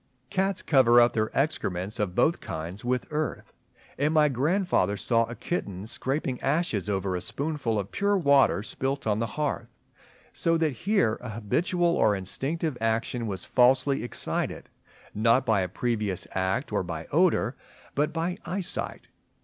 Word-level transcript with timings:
Cats 0.31 0.63
cover 0.63 0.99
up 0.99 1.13
their 1.13 1.29
excrements 1.37 1.99
of 1.99 2.15
both 2.15 2.39
kinds 2.39 2.83
with 2.83 3.05
earth; 3.11 3.53
and 3.99 4.15
my 4.15 4.29
grandfather 4.29 4.97
saw 4.97 5.25
a 5.25 5.35
kitten 5.35 5.85
scraping 5.85 6.41
ashes 6.41 6.89
over 6.89 7.15
a 7.15 7.21
spoonful 7.21 7.77
of 7.77 7.91
pure 7.91 8.17
water 8.17 8.63
spilt 8.63 9.05
on 9.05 9.19
the 9.19 9.27
hearth; 9.37 9.69
so 10.33 10.57
that 10.57 10.71
here 10.71 11.19
an 11.21 11.29
habitual 11.29 11.95
or 11.95 12.15
instinctive 12.15 12.75
action 12.81 13.27
was 13.27 13.45
falsely 13.45 14.01
excited, 14.03 14.69
not 15.13 15.45
by 15.45 15.61
a 15.61 15.69
previous 15.69 16.25
act 16.31 16.73
or 16.73 16.81
by 16.81 17.05
odour, 17.11 17.55
but 17.93 18.11
by 18.11 18.39
eyesight. 18.43 19.07